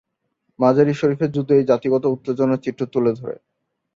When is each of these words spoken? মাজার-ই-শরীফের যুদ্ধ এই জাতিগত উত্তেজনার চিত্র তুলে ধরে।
মাজার-ই-শরীফের 0.59 1.29
যুদ্ধ 1.31 1.49
এই 1.53 1.65
জাতিগত 1.71 2.03
উত্তেজনার 2.07 2.63
চিত্র 2.65 2.81
তুলে 2.93 3.11
ধরে। 3.19 3.35